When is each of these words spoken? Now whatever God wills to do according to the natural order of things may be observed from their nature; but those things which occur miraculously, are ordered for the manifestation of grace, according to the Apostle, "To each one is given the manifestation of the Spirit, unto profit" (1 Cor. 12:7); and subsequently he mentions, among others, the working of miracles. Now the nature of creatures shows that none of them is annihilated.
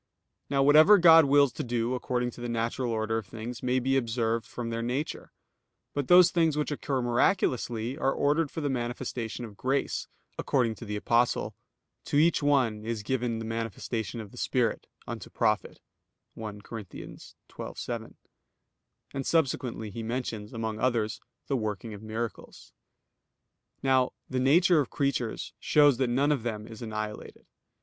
Now 0.49 0.63
whatever 0.63 0.97
God 0.97 1.25
wills 1.25 1.53
to 1.53 1.63
do 1.63 1.93
according 1.93 2.31
to 2.31 2.41
the 2.41 2.49
natural 2.49 2.91
order 2.91 3.19
of 3.19 3.27
things 3.27 3.61
may 3.61 3.77
be 3.77 3.95
observed 3.95 4.47
from 4.47 4.71
their 4.71 4.81
nature; 4.81 5.31
but 5.93 6.07
those 6.07 6.31
things 6.31 6.57
which 6.57 6.71
occur 6.71 7.03
miraculously, 7.03 7.99
are 7.99 8.11
ordered 8.11 8.49
for 8.49 8.61
the 8.61 8.67
manifestation 8.71 9.45
of 9.45 9.55
grace, 9.55 10.07
according 10.39 10.73
to 10.73 10.85
the 10.85 10.95
Apostle, 10.95 11.53
"To 12.05 12.17
each 12.17 12.41
one 12.41 12.83
is 12.83 13.03
given 13.03 13.37
the 13.37 13.45
manifestation 13.45 14.19
of 14.19 14.31
the 14.31 14.39
Spirit, 14.39 14.87
unto 15.05 15.29
profit" 15.29 15.79
(1 16.33 16.61
Cor. 16.63 16.79
12:7); 16.81 18.15
and 19.13 19.23
subsequently 19.23 19.91
he 19.91 20.01
mentions, 20.01 20.51
among 20.51 20.79
others, 20.79 21.21
the 21.45 21.55
working 21.55 21.93
of 21.93 22.01
miracles. 22.01 22.73
Now 23.83 24.13
the 24.27 24.39
nature 24.39 24.79
of 24.79 24.89
creatures 24.89 25.53
shows 25.59 25.97
that 25.97 26.07
none 26.09 26.31
of 26.31 26.41
them 26.41 26.65
is 26.65 26.81
annihilated. 26.81 27.45